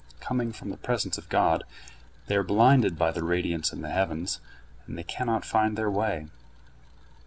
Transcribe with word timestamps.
Coming 0.19 0.51
from 0.51 0.71
the 0.71 0.77
presence 0.77 1.19
of 1.19 1.29
God, 1.29 1.63
they 2.25 2.35
are 2.35 2.41
blinded 2.41 2.97
by 2.97 3.11
the 3.11 3.23
radiance 3.23 3.71
in 3.71 3.83
the 3.83 3.91
heavens, 3.91 4.39
and 4.87 4.97
they 4.97 5.03
cannot 5.03 5.45
find 5.45 5.77
their 5.77 5.91
way. 5.91 6.25